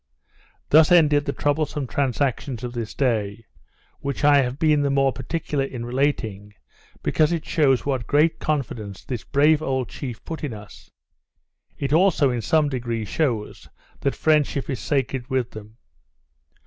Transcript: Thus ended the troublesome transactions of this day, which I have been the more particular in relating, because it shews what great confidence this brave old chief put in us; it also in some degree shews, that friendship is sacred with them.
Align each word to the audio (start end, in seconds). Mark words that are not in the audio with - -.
Thus 0.71 0.91
ended 0.91 1.25
the 1.25 1.31
troublesome 1.31 1.85
transactions 1.85 2.63
of 2.63 2.73
this 2.73 2.95
day, 2.95 3.45
which 3.99 4.23
I 4.23 4.41
have 4.41 4.57
been 4.57 4.81
the 4.81 4.89
more 4.89 5.13
particular 5.13 5.63
in 5.63 5.85
relating, 5.85 6.55
because 7.03 7.31
it 7.31 7.45
shews 7.45 7.85
what 7.85 8.07
great 8.07 8.39
confidence 8.39 9.03
this 9.03 9.23
brave 9.23 9.61
old 9.61 9.89
chief 9.89 10.25
put 10.25 10.43
in 10.43 10.55
us; 10.55 10.89
it 11.77 11.93
also 11.93 12.31
in 12.31 12.41
some 12.41 12.67
degree 12.67 13.05
shews, 13.05 13.67
that 13.99 14.15
friendship 14.15 14.71
is 14.71 14.79
sacred 14.79 15.29
with 15.29 15.51
them. 15.51 15.77